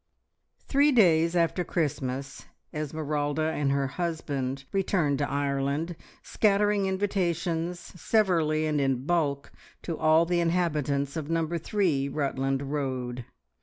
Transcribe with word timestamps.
Three 0.65 0.91
days 0.91 1.35
after 1.35 1.63
Christmas, 1.63 2.47
Esmeralda 2.73 3.43
and 3.51 3.71
her 3.71 3.85
husband 3.85 4.65
returned 4.71 5.19
to 5.19 5.29
Ireland, 5.29 5.95
scattering 6.23 6.87
invitations, 6.87 7.79
severally 7.79 8.65
and 8.65 8.81
in 8.81 9.05
bulk, 9.05 9.51
to 9.83 9.95
all 9.99 10.25
the 10.25 10.39
inhabitants 10.39 11.15
of 11.15 11.29
Number 11.29 11.59
Three, 11.59 12.09
Rutland 12.09 12.71
Road. 12.71 13.25